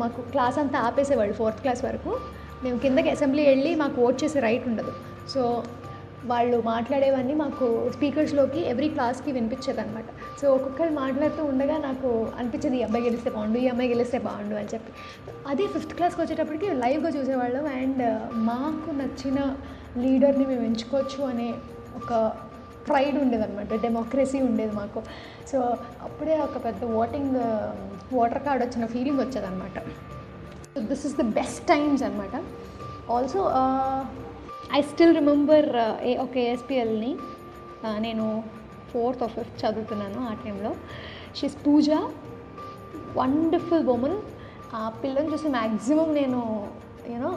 మాకు 0.01 0.21
క్లాస్ 0.33 0.57
అంతా 0.63 0.79
ఆపేసేవాళ్ళు 0.89 1.35
ఫోర్త్ 1.39 1.61
క్లాస్ 1.63 1.81
వరకు. 1.85 2.11
మేము 2.63 2.77
కిందకి 2.83 3.09
అసెంబ్లీ 3.15 3.45
వెళ్ళి 3.51 3.71
మాకు 3.83 3.97
ఓట్ 4.07 4.19
చేసే 4.23 4.39
రైట్ 4.47 4.67
ఉండదు. 4.71 4.93
సో 5.33 5.41
వాళ్ళు 6.31 6.57
మాట్లాడేవన్నీ 6.65 7.33
మాకు 7.41 7.65
స్పీకర్స్లోకి 7.95 8.61
ఎవ్రీ 8.71 8.87
క్లాస్కి 8.89 9.29
వినిపించేది 9.37 9.81
అనమాట 9.81 10.09
సో 10.41 10.45
ఒక్కొక్కరు 10.55 10.91
మాట్లాడుతూ 10.99 11.41
ఉండగా 11.51 11.75
నాకు 11.87 12.09
అనిపించేది 12.39 12.77
ఈ 12.79 12.83
అబ్బాయి 12.87 13.05
గెలిస్తే 13.07 13.29
బాగుండు 13.35 13.57
ఈ 13.63 13.65
అమ్మాయి 13.71 13.89
గెలిస్తే 13.93 14.19
బాగుండు 14.27 14.55
అని 14.61 14.71
చెప్పి. 14.73 14.91
అదే 15.51 15.65
ఫిఫ్త్ 15.73 15.95
క్లాస్కి 15.97 16.21
వచ్చేటప్పటికి 16.21 16.69
లైవ్గా 16.83 17.09
చూసేవాళ్ళం. 17.17 17.65
అండ్ 17.81 18.03
మాకు 18.49 18.91
నచ్చిన 19.01 19.39
లీడర్ని 20.03 20.45
మేము 20.51 20.63
ఎంచుకోవచ్చు 20.69 21.21
అనే 21.31 21.49
ఒక 22.01 22.13
ప్రైడ్ 22.87 23.17
ఉండేదన్నమాట 23.23 23.81
డెమోక్రసీ 23.85 24.39
ఉండేది 24.41 24.73
మాకు. 24.75 25.01
సో 25.51 25.57
అప్పుడే 26.07 26.35
ఒక 26.47 26.57
పెద్ద 26.65 26.83
ఓటింగ్ 27.01 27.35
ఓటర్ 28.21 28.43
కార్డ్ 28.43 28.63
వచ్చిన 28.65 28.85
ఫీలింగ్ 28.85 29.19
వచ్చేదన్నమాట. 29.19 29.77
అనమాట 29.79 30.87
this 30.91 31.05
is 31.05 31.15
the 31.21 31.25
best 31.39 31.63
times 31.67 32.03
అనమాట 32.03 32.35
also 33.11 33.41
I 34.77 34.81
still 34.81 35.15
remember 35.15 35.69
a 36.03 36.17
ఒక 36.17 36.37
ఏఎస్పిఎల్ని 36.43 37.11
నేను 37.99 38.25
ఫోర్త్ 38.91 39.23
ఆఫ్ 39.23 39.33
ఫిఫ్త్ 39.33 39.57
చదువుతున్నాను 39.65 40.19
ఆ 40.29 40.33
టైంలో 40.43 40.71
షీస్ 41.35 41.57
పూజ 41.65 41.89
వండర్ఫుల్ 43.17 43.87
ఉమెన్ 43.87 44.17
ఆ 44.75 44.83
పిల్లని 45.01 45.29
చూసి 45.33 45.47
మ్యాక్సిమం 45.47 46.09
నేను 46.13 46.39
యూనో 47.11 47.31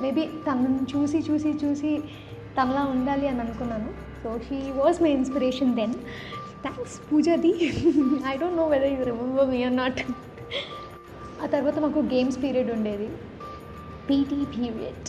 మేబీ 0.00 0.24
తనని 0.46 0.82
చూసి 0.92 1.18
చూసి 1.18 1.50
చూసి 1.64 1.92
తనలా 2.56 2.82
ఉండాలి 2.84 3.26
అని 3.28 3.40
అనుకున్నాను. 3.40 3.90
So 4.22 4.30
she 4.46 4.58
was 4.80 4.98
my 5.04 5.12
inspiration 5.18 5.72
then 5.80 5.94
thanks 6.64 6.96
పూజాది 7.08 7.52
I 8.32 8.34
don't 8.42 8.58
know 8.62 8.66
whether 8.74 8.92
you 8.96 9.02
remember 9.10 9.48
me 9.52 9.60
or 9.68 9.76
not 9.82 10.00
ఆ 11.42 11.46
తర్వాత 11.54 11.78
మాకు 11.84 12.00
గేమ్స్ 12.14 12.38
పీరియడ్ 12.44 12.70
ఉండేది. 12.76 13.08
పీటీ 14.08 14.38
పీరియడ్ 14.54 15.08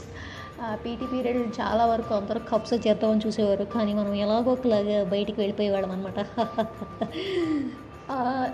పీటీ 0.83 1.05
పీరియడ్ 1.13 1.39
చాలా 1.59 1.83
వరకు 1.91 2.11
అందరూ 2.19 2.39
కప్స్ 2.51 2.73
చేద్దామని 2.85 3.23
చూసేవారు. 3.25 3.65
కానీ 3.75 3.91
మనం 3.99 4.13
ఎలాగో 4.25 4.51
ఒకలాగా 4.57 4.97
బయటికి 5.13 5.39
వెళ్ళిపోయేవాళ్ళం 5.43 5.91
అనమాట 5.97 6.17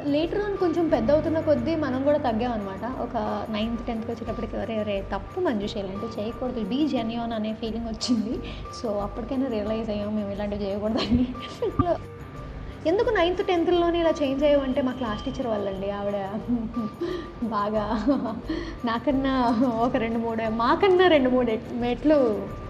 లేటర్ 0.06 0.42
ఆన్ 0.42 0.58
కొంచెం 0.58 0.90
పెద్ద 0.90 1.12
అవుతున్న 1.12 1.40
కొద్దీ 1.40 1.76
మనం 1.76 2.04
కూడా 2.04 2.18
తగ్గామన్నమాట. 2.18 3.02
ఒక 3.02 3.46
నైన్త్ 3.50 3.86
టెన్త్కి 3.86 4.12
వచ్చేటప్పటికి 4.12 4.58
ఎవరే 4.58 4.78
అరే 4.80 5.06
తప్పు 5.14 5.40
మంజుష 5.40 5.78
చేయాలంటే 5.78 6.22
చేయకూడదు. 6.22 6.64
బీ 6.64 6.88
జెన్యూన్ 6.88 7.34
అనే 7.34 7.54
ఫీలింగ్ 7.54 7.86
వచ్చింది. 7.86 8.40
సో 8.82 8.90
అప్పటికైనా 8.98 9.48
రియలైజ్ 9.48 9.90
అయ్యాం. 9.90 10.16
మేము 10.16 10.32
ఇలాంటివి 10.32 10.64
చేయకూడదని. 10.66 11.28
ఎందుకు 12.88 13.10
నైన్త్ 13.10 13.48
టెన్త్లోనే 13.48 14.00
ఇలా 14.00 14.14
చేంజ్ 14.22 14.44
అయ్యామంటే 14.44 14.82
మా 14.82 14.92
క్లాస్ 14.92 15.24
టీచర్ 15.26 15.48
వాళ్ళండి 15.48 15.92
ఆవిడ. 15.92 16.18
బాగా 17.44 17.86
నాకన్నా 18.86 19.34
ఒక 19.82 19.96
రెండు 19.96 20.18
మూడు 20.18 20.52
మాకన్నా 20.52 21.08
రెండు 21.08 21.30
మూడు 21.30 21.52
ఎట్- 21.52 21.74
మెట్లు 21.74 22.20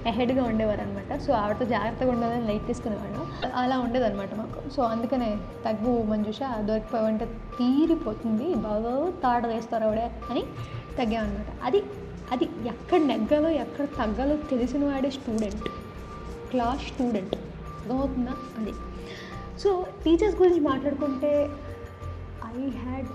ఎహెడ్గా 0.08 0.44
ఉండేవారు 0.44 0.82
అనమాట 0.82 1.20
సో 1.20 1.34
ఆవిడతో 1.34 1.66
జాగ్రత్తగా 1.66 2.12
ఉండదని 2.12 2.48
లైట్ 2.48 2.68
తీసుకునేవాడు 2.68 3.48
అలా 3.56 3.80
ఉండేదన్నమాట 3.80 4.36
మాకు. 4.36 4.70
సో 4.70 4.84
అందుకనే 4.84 5.38
తగ్గు 5.66 6.04
మంజుష 6.04 6.40
దొరికిపోయావంటే 6.60 7.26
తీరిపోతుంది 7.26 8.56
బాగా 8.56 9.12
తాట 9.24 9.46
వేస్తారు 9.46 9.84
ఆవిడే 9.84 10.12
అని 10.30 10.44
తగ్గామన్నమాట 11.00 11.64
అది 11.64 11.84
అది 12.32 12.44
ఎక్కడ 12.44 13.00
నెగ్గాలో 13.00 13.50
ఎక్కడ 13.50 13.86
తగ్గాలో 13.86 14.36
తెలిసిన 14.36 14.86
వాడే 14.86 15.10
స్టూడెంట్ 15.12 15.70
క్లాస్ 16.50 16.82
స్టూడెంట్ 16.82 17.36
అర్థమవుతుందా? 17.36 18.32
అది. 18.58 18.74
సో 19.60 19.86
టీచర్స్ 20.06 20.42
గురించి 20.42 20.60
మాట్లాడుకుంటే 20.60 21.50
I 22.46 22.70
had 22.80 23.10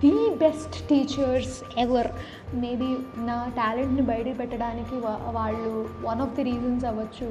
the 0.00 0.36
best 0.36 0.88
teachers 0.88 1.62
ever 1.78 2.08
maybe 2.54 2.96
నా 3.20 3.46
టాలెంట్ని 3.56 4.02
బయట 4.02 4.38
పెట్టడానికి 4.38 4.94
వా- 4.96 5.30
వాళ్ళు 5.30 5.72
వన్ 6.02 6.20
ఆఫ్ 6.20 6.34
ది 6.34 6.42
రీజన్స్ 6.42 6.84
అవ్వచ్చు. 6.84 7.28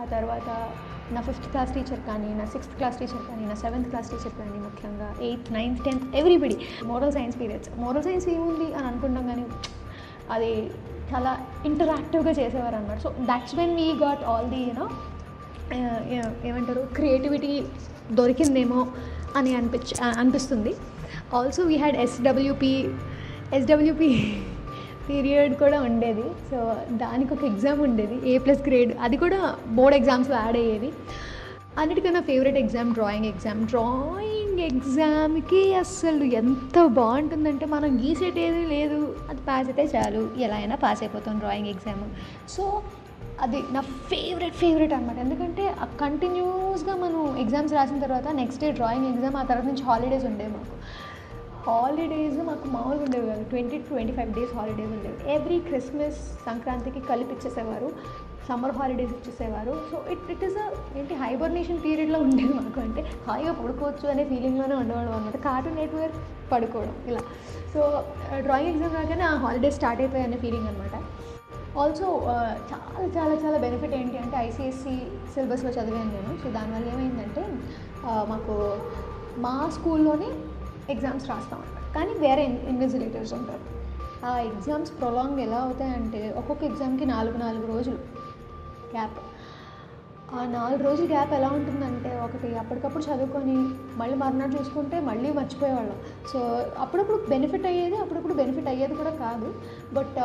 ఆ 0.00 0.04
తర్వాత 0.04 0.48
నా 1.12 1.20
ఫిఫ్త్ 1.20 1.50
క్లాస్ 1.50 1.74
టీచర్ 1.74 2.00
కానీ 2.06 2.34
నా 2.34 2.46
సిక్స్త్ 2.46 2.76
క్లాస్ 2.76 2.98
టీచర్ 2.98 3.26
కానీ 3.28 3.46
నా 3.46 3.54
సెవెంత్ 3.54 3.88
క్లాస్ 3.88 4.10
టీచర్ 4.10 4.34
కానీ 4.38 4.58
ముఖ్యంగా 4.58 5.14
eighth 5.20 5.52
ninth 5.52 5.84
tenth 5.84 6.16
everybody 6.16 6.56
moral 6.84 7.12
science 7.12 7.40
periods 7.40 7.70
moral 7.78 8.02
science 8.02 8.28
ఏముంది 8.28 8.74
అని 8.74 8.86
అనుకుంటాం 8.86 9.26
కానీ 9.26 9.44
అది 10.30 10.50
చాలా 11.12 11.32
ఇంటరాక్టివ్గా 11.66 12.30
చేసేవారు 12.30 12.76
అనమాట 12.76 12.98
so 12.98 13.10
that's 13.20 13.54
when 13.54 13.74
we 13.74 13.92
got 13.94 14.24
all 14.24 14.48
the 14.50 14.56
you know 14.56 14.86
ఏమంటారు 16.44 16.88
క్రియేటివిటీ 16.94 17.52
దొరికిందేమో 18.12 18.86
అని 19.36 19.56
అనిపించ 19.56 20.02
అనిపిస్తుంది. 20.18 20.72
Also 21.34 21.62
we 21.62 21.76
had 21.76 21.96
SWP 21.96 22.74
SWP 23.52 24.10
period 25.08 25.54
కూడా 25.54 25.78
ఉండేది. 25.80 26.26
సో 26.50 26.58
దానికి 27.02 27.34
ఒక 27.34 27.44
ఎగ్జామ్ 27.44 27.80
ఉండేది 27.80 28.16
ఏ 28.32 28.38
ప్లస్ 28.38 28.62
గ్రేడ్ 28.68 28.92
అది 29.00 29.16
కూడా 29.16 29.40
బోర్డ్ 29.78 29.96
ఎగ్జామ్స్లో 29.96 30.36
యాడ్ 30.36 30.56
అయ్యేది 30.56 30.90
అన్నిటికన్నా 31.80 32.20
favourite 32.20 32.56
exam 32.56 32.90
drawing 32.94 33.26
exam 33.26 33.60
drawing 33.66 34.60
ఎగ్జామ్కి 34.70 35.62
అస్సలు 35.74 36.24
ఎంత 36.40 36.84
బాగుంటుందంటే 36.98 37.66
మనం 37.66 37.90
గీసేటేది 38.02 38.62
లేదు. 38.74 39.00
అది 39.30 39.42
పాస్ 39.48 39.68
అయితే 39.70 39.84
చాలు. 39.94 40.22
ఎలా 40.46 40.56
అయినా 40.56 40.76
పాస్ 40.84 41.02
అయిపోతాం 41.02 41.38
డ్రాయింగ్ 41.38 41.70
ఎగ్జామ్ 41.74 42.02
సో 42.48 42.64
అది 43.44 43.58
నా 43.72 43.80
ఫేవరెట్ 43.80 44.54
ఫేవరెట్ 44.54 44.92
అనమాట 44.92 45.18
ఎందుకంటే 45.18 45.64
కంటిన్యూస్గా 46.00 46.94
మనం 46.96 47.38
ఎగ్జామ్స్ 47.38 47.74
రాసిన 47.74 47.98
తర్వాత 47.98 48.28
నెక్స్ట్ 48.28 48.60
డే 48.62 48.72
డ్రాయింగ్ 48.72 49.08
ఎగ్జామ్ 49.12 49.36
ఆ 49.36 49.42
తర్వాత 49.42 49.66
నుంచి 49.70 49.82
హాలిడేస్ 49.82 50.24
ఉండేవి 50.24 50.52
మాకు. 50.52 50.76
హాలిడేస్ 51.66 52.38
మాకు 52.48 52.66
మామూలుగా 52.68 53.04
ఉండేవి 53.04 53.26
కాదు. 53.26 53.44
Twenty 53.44 53.78
to 53.78 53.88
twenty 53.88 54.12
five 54.12 54.30
days 54.34 54.54
holidays 54.58 54.92
ఉండేవి. 54.96 55.34
ఎవ్రీ 55.34 55.58
క్రిస్మస్ 55.60 56.20
సంక్రాంతికి 56.46 57.00
కలిపి 57.00 57.34
ఇచ్చేసేవారు. 57.34 57.90
సమ్మర్ 58.48 58.74
హాలిడేస్ 58.78 59.12
ఇచ్చేసేవారు. 59.18 59.72
సో 59.90 59.96
ఇట్ 60.12 60.26
ఇట్ 60.34 60.44
ఈస్ 60.44 60.58
ఏంటి 60.98 61.14
హైబర్నేషన్ 61.14 61.80
పీరియడ్లో 61.84 62.18
ఉండేది 62.26 62.52
మాకు. 62.60 62.80
అంటే 62.80 63.02
హాయిగా 63.28 63.52
పడుకోవచ్చు 63.52 64.10
అనే 64.14 64.24
ఫీలింగ్లోనే 64.24 64.74
ఉండేవాళ్ళం 64.82 65.14
అనమాట 65.18 65.36
కార్టూన్ 65.48 65.76
నెట్వర్క్ 65.76 66.18
పడుకోవడం 66.52 66.94
ఇలా. 67.12 67.22
సో 67.74 67.80
డ్రాయింగ్ 68.40 68.72
ఎగ్జామ్ 68.74 68.94
రాగానే 69.00 69.24
ఆ 69.24 69.34
హాలిడేస్ 69.46 69.76
స్టార్ట్ 69.76 70.00
అయిపోయాయి 70.02 70.28
అనే 70.28 70.36
ఫీలింగ్ 70.46 70.68
అనమాట 70.72 70.96
ఆల్సో 71.82 72.06
uh, 72.32 72.52
చాలా 72.70 73.06
చాలా 73.16 73.34
చాలా 73.42 73.58
బెనిఫిట్ 73.64 73.94
ఏంటి 73.98 74.16
అంటే 74.20 74.36
ఐసీఎస్సీ 74.46 74.94
సిలబస్లో 75.32 75.70
చదివాను 75.76 76.10
నేను. 76.16 76.30
సో 76.42 76.46
దానివల్ల 76.56 76.86
ఏమైందంటే 76.94 77.42
మాకు 78.32 78.54
మా 79.44 79.54
స్కూల్లోనే 79.76 80.30
ఎగ్జామ్స్ 80.94 81.26
రాస్తాం 81.30 81.58
అన్నమాట. 81.62 81.82
కానీ 81.96 82.12
వేరే 82.24 82.44
ఇన్విజిలేటర్స్ 82.72 83.32
ఉంటారు. 83.38 83.64
ఆ 84.28 84.32
ఎగ్జామ్స్ 84.50 84.92
ప్రొలాంగ్ 85.00 85.40
ఎలా 85.46 85.58
అవుతాయంటే 85.66 86.22
ఒక్కొక్క 86.40 86.62
ఎగ్జామ్కి 86.70 87.06
నాలుగు 87.14 87.38
నాలుగు 87.44 87.66
రోజులు 87.72 88.00
గ్యాప్ 88.94 89.18
ఆ 90.36 90.40
నాలుగు 90.58 90.82
రోజుల 90.82 91.06
గ్యాప్ 91.14 91.32
ఎలా 91.38 91.50
ఉంటుందంటే 91.58 92.12
ఒకటి 92.26 92.48
అప్పటికప్పుడు 92.62 93.04
చదువుకొని 93.08 93.58
మళ్ళీ 94.00 94.16
మర్నాడు 94.22 94.52
చూసుకుంటే 94.58 94.96
మళ్ళీ 95.08 95.28
మర్చిపోయేవాళ్ళం. 95.38 95.98
సో 96.32 96.38
అప్పుడప్పుడు 96.84 97.18
బెనిఫిట్ 97.32 97.66
అయ్యేది 97.70 97.96
అప్పుడప్పుడు 98.04 98.34
బెనిఫిట్ 98.40 98.68
అయ్యేది 98.72 98.94
కూడా 99.00 99.12
కాదు. 99.24 99.48
బట్ 99.98 100.18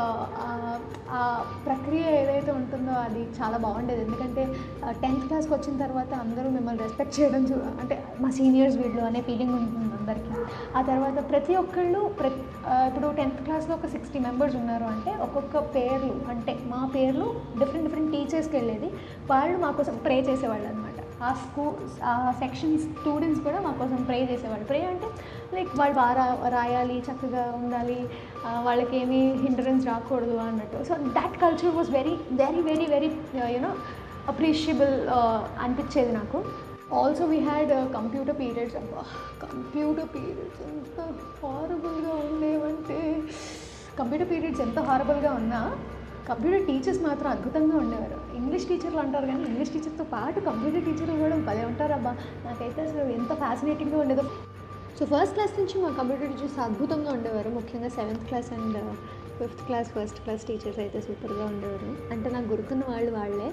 ఆ 1.19 1.21
ప్రక్రియ 1.67 2.05
ఏదైతే 2.21 2.51
ఉంటుందో 2.59 2.95
అది 3.07 3.23
చాలా 3.39 3.57
బాగుండేది. 3.65 4.01
ఎందుకంటే 4.07 4.43
టెన్త్ 5.03 5.25
క్లాస్కి 5.27 5.53
వచ్చిన 5.57 5.75
తర్వాత 5.85 6.11
అందరూ 6.23 6.47
మిమ్మల్ని 6.57 6.83
రెస్పెక్ట్ 6.85 7.15
చేయడం 7.19 7.43
చూ 7.51 7.57
అంటే 7.81 7.97
మా 8.23 8.31
సీనియర్స్ 8.39 8.77
వీళ్ళు 8.83 9.01
అనే 9.09 9.21
ఫీలింగ్ 9.29 9.55
ఉంటుంది 9.59 9.93
అందరికీ. 9.99 10.31
ఆ 10.77 10.81
తర్వాత 10.91 11.17
ప్రతి 11.31 11.53
ఒక్కళ్ళు 11.63 12.01
ప్రతి 12.21 12.41
ఇప్పుడు 12.89 13.07
టెన్త్ 13.19 13.41
క్లాస్లో 13.45 13.73
ఒక 13.79 13.87
సిక్స్టీ 13.95 14.19
మెంబర్స్ 14.25 14.55
ఉన్నారు 14.61 14.85
అంటే 14.93 15.11
ఒక్కొక్క 15.25 15.57
పేర్లు 15.75 16.15
అంటే 16.33 16.53
మా 16.73 16.81
పేర్లు 16.95 17.27
డిఫరెంట్ 17.59 17.85
డిఫరెంట్ 17.87 18.11
టీచర్స్కి 18.15 18.55
వెళ్ళేది. 18.59 18.89
వాళ్ళు 19.31 19.57
మా 19.65 19.69
కోసం 19.79 19.95
ప్రే 20.05 20.17
చేసేవాళ్ళు 20.29 20.67
అనమాట 20.71 20.90
ఆ 21.27 21.29
స్కూల్ 21.43 21.75
ఆ 22.11 22.13
సెక్షన్ 22.39 22.73
స్టూడెంట్స్ 22.85 23.41
కూడా 23.47 23.59
మా 23.65 23.71
కోసం 23.79 23.99
ప్రే 24.09 24.19
చేసేవాళ్ళు. 24.31 24.65
ప్రే 24.71 24.79
అంటే 24.91 25.07
లైక్ 25.55 25.71
వాళ్ళు 25.79 25.95
బాగా 25.95 26.25
రాయాలి 26.57 26.97
చక్కగా 27.07 27.43
ఉండాలి 27.61 27.99
వాళ్ళకి 28.67 28.95
ఏమీ 29.01 29.21
హిండరెన్స్ 29.43 29.85
రాకూడదు 29.91 30.37
అన్నట్టు. 30.47 30.79
So 30.89 30.95
that 31.19 31.37
culture 31.43 31.75
was 31.77 31.91
very 31.99 32.15
very 32.43 32.61
very 32.69 32.87
very 32.95 33.11
you know 33.55 33.71
appreciable 34.33 34.95
అనిపించేది 35.65 36.11
నాకు. 36.19 36.39
Also 36.99 37.25
we 37.25 37.39
had 37.49 37.71
computer 37.93 38.37
periods 38.39 38.77
computer 39.45 40.09
periods 40.15 40.61
ఎంత 40.71 40.99
హారబుల్గా 41.41 42.13
ఉండేవంటే. 42.25 42.99
కంప్యూటర్ 43.99 44.29
పీరియడ్స్ 44.31 44.61
ఎంత 44.61 44.79
హారబుల్గా 44.89 45.31
ఉన్నా 45.41 45.61
కంప్యూటర్ 46.29 46.65
టీచర్స్ 46.65 47.01
మాత్రం 47.03 47.27
అద్భుతంగా 47.31 47.75
ఉండేవారు. 47.77 48.17
ఇంగ్లీష్ 48.35 48.65
టీచర్లు 48.67 48.99
అంటారు 48.99 49.25
కానీ 49.25 49.43
ఇంగ్లీష్ 49.43 49.71
టీచర్తో 49.71 50.03
పాటు 50.03 50.39
కంప్యూటర్ 50.39 50.85
టీచర్లు 50.87 51.15
కూడా 51.23 51.35
భలే 51.49 51.65
ఉంటారు 51.65 51.93
అబ్బా. 51.93 52.11
నాకైతే 52.45 52.81
అసలు 52.81 53.03
ఎంత 53.19 53.33
ఫ్యాసినేటింగ్గా 53.33 53.99
ఉండేదో. 53.99 54.25
సో 54.99 55.05
ఫస్ట్ 55.05 55.33
క్లాస్ 55.33 55.53
నుంచి 55.59 55.75
మా 55.83 55.89
కంప్యూటర్ 55.99 56.31
టీచర్స్ 56.33 56.59
అద్భుతంగా 56.59 57.11
ఉండేవారు. 57.11 57.49
ముఖ్యంగా 57.49 57.89
seventh 57.89 58.25
class 58.27 58.51
and 58.53 58.77
fifth 59.41 59.63
class 59.67 59.89
first 59.95 60.19
class 60.23 60.43
teachers 60.47 60.79
అయితే 60.79 61.01
సూపర్గా 61.01 61.45
ఉండేవారు. 61.45 61.89
అంటే 62.13 62.29
నాకు 62.29 62.47
గుర్తున్న 62.53 62.83
వాళ్ళు 62.89 63.11
వాళ్ళే. 63.11 63.49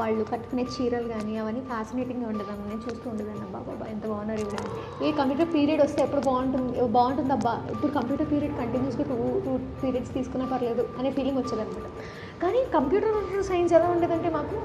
వాళ్ళు 0.00 0.22
కట్టుకునే 0.32 0.64
చీరలు 0.74 1.08
కానీ 1.08 1.32
అవన్నీ 1.42 1.60
ఫ్యాసినేటింగ్గా 1.60 2.28
ఉండేదాన్ని. 2.28 2.68
నేను 2.68 2.82
చూస్తూ 2.88 3.06
ఉండేదాన్ని. 3.10 3.44
అబ్బా 3.44 3.60
బాబా 3.68 3.86
ఎంత 3.86 4.04
బాగున్నారు 4.06 4.40
ఇవి. 4.40 5.06
ఏ 5.06 5.12
కంప్యూటర్ 5.12 5.54
పీరియడ్ 5.54 5.82
వస్తే 5.82 6.02
ఎప్పుడు 6.02 6.20
బాగుంటుంది 6.20 6.86
బాగుంటుంది 6.98 7.32
అబ్బా. 7.32 7.54
ఇప్పుడు 7.70 7.92
కంప్యూటర్ 7.92 8.30
పీరియడ్ 8.32 8.56
కంటిన్యూస్గా 8.58 9.04
టూ 9.12 9.18
టూ 9.46 9.52
పీరియడ్స్ 9.82 10.12
తీసుకున్నా 10.14 10.46
పర్లేదు 10.52 10.88
అనే 10.98 11.10
ఫీలింగ్ 11.18 11.38
వచ్చేదన్నమాట. 11.38 11.88
కానీ 12.42 12.60
కంప్యూటర్ 12.74 13.42
సైన్స్ 13.50 13.72
ఎలా 13.78 13.86
ఉండేదంటే 13.94 14.28
మాకు 14.30 14.56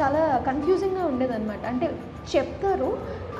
చాలా 0.00 0.20
కన్ఫ్యూజింగ్గా 0.46 1.04
ఉండేదన్నమాట. 1.12 1.64
అంటే 1.72 1.86
చెప్తారు 2.36 2.90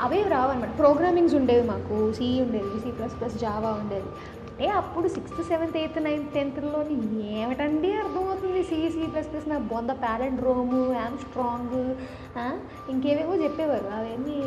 అవే 0.06 0.22
రావన్నమాట. 0.22 0.72
ప్రోగ్రామింగ్స్ 0.78 1.34
ఉండేవి 1.34 1.64
మాకు. 1.68 2.12
సి 2.18 2.26
ఉండేది 2.42 2.80
సి 2.80 2.90
ప్లస్ 2.98 3.14
ప్లస్ 3.20 3.36
జావా 3.44 3.70
ఉండేది. 3.82 4.10
అంటే 4.58 4.70
అప్పుడు 4.72 5.08
సిక్స్త్ 5.08 5.42
సెవెంత్ 5.48 5.76
ఎయిత్ 5.76 5.98
నైన్త్ 6.04 6.30
టెన్త్లోని 6.34 6.94
ఏమిటండి 7.40 7.92
అర్థమవుతుంది? 7.92 8.62
సిఈసి 8.64 9.02
ప్లస్ 9.12 9.28
ప్లస్ 9.32 9.46
నా 9.48 9.58
బొంద 9.72 9.90
ప్యారెంట్ 9.90 10.40
రోము 10.44 10.78
యామ్ 10.94 11.18
స్ట్రాంగ్ 11.18 11.76
ఇంకేవేవో 12.90 13.34
చెప్పేవారు. 13.34 13.86
అవన్నీ 13.96 14.38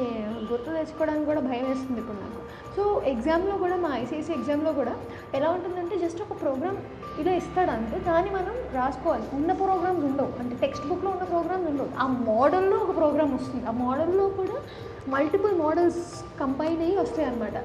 గుర్తు 0.51 0.69
తెచ్చుకోవడానికి 0.71 1.25
కూడా 1.25 1.39
భయం 1.39 1.65
వేస్తుంది 1.69 1.99
ఇప్పుడు 1.99 2.17
నాకు. 2.17 2.41
సో 2.75 2.83
ఎగ్జామ్లో 3.13 3.55
కూడా 3.57 3.77
మా 3.85 3.91
ఐసీఐసీ 3.97 4.33
ఎగ్జామ్లో 4.33 4.73
కూడా 4.81 4.95
ఎలా 5.33 5.49
ఉంటుందంటే 5.49 5.95
జస్ట్ 6.03 6.21
ఒక 6.21 6.35
ప్రోగ్రామ్ 6.41 6.77
ఇలా 7.21 7.33
ఇస్తాడు 7.41 7.71
అంతే 7.77 7.99
దాన్ని 7.99 8.31
మనం 8.31 8.53
రాసుకోవాలి. 8.73 9.25
ఉన్న 9.33 9.51
ప్రోగ్రామ్స్ 9.63 10.05
ఉండవు. 10.11 10.31
అంటే 10.39 10.55
టెక్స్ట్ 10.61 10.87
బుక్లో 10.87 11.11
ఉన్న 11.11 11.23
ప్రోగ్రామ్స్ 11.23 11.69
ఉండవు. 11.71 11.89
ఆ 12.03 12.07
మోడల్లో 12.29 12.77
ఒక 12.77 12.97
ప్రోగ్రామ్ 12.97 13.33
వస్తుంది. 13.39 13.65
ఆ 13.65 13.71
మోడల్లో 13.71 14.27
కూడా 14.41 14.59
మల్టిపుల్ 15.07 15.55
మోడల్స్ 15.65 16.05
కంపైన్ 16.39 16.81
అయ్యి 16.81 16.97
వస్తాయి 16.97 17.27
అన్నమాట 17.29 17.57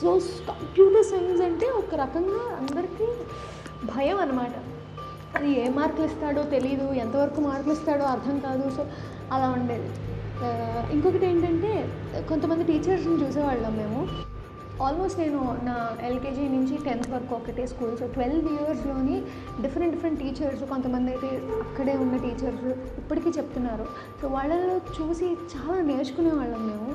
సో 0.00 0.10
కంప్యూటర్ 0.48 1.04
సైన్స్ 1.04 1.42
అంటే 1.42 1.66
ఒక 1.66 1.94
రకంగా 1.94 2.42
అందరికీ 2.56 3.06
భయం 3.84 4.18
అనమాట 4.20 4.54
అది 5.36 5.48
ఏ 5.60 5.68
మార్కులు 5.68 6.06
ఇస్తాడో 6.06 6.42
తెలియదు 6.42 6.86
ఎంతవరకు 6.94 7.40
మార్కులు 7.40 7.72
ఇస్తాడో 7.72 8.04
అర్థం 8.04 8.38
కాదు. 8.38 8.70
సో 8.76 8.86
అలా 9.32 9.48
ఉండేది. 9.50 9.90
ఇంకొకటి 10.92 11.26
ఏంటంటే 11.26 11.72
కొంతమంది 12.28 12.64
టీచర్స్ని 12.64 13.16
చూసేవాళ్ళం 13.22 13.76
మేము. 13.76 14.00
ఆల్మోస్ట్ 14.86 15.18
నేను 15.20 15.40
నా 15.68 15.76
ఎల్కేజీ 16.08 16.44
నుంచి 16.48 16.74
టెన్త్ 16.84 17.08
వరకు 17.12 17.32
ఒకటే 17.36 17.64
స్కూల్. 17.70 17.94
సో 18.00 18.06
ట్వెల్వ్ 18.06 18.48
ఇయర్స్లోని 18.52 19.16
డిఫరెంట్ 19.64 19.94
డిఫరెంట్ 19.94 20.20
టీచర్స్ 20.22 20.62
కొంతమంది 20.72 21.08
అయితే 21.14 21.30
అక్కడే 21.64 21.94
ఉన్న 22.04 22.16
టీచర్స్ 22.24 22.66
ఇప్పటికీ 23.00 23.30
చెప్తున్నారు. 23.38 23.86
సో 24.20 24.28
వాళ్ళలో 24.36 24.76
చూసి 24.98 25.28
చాలా 25.54 25.80
నేర్చుకునే 25.90 26.32
వాళ్ళం 26.40 26.62
మేము. 26.70 26.90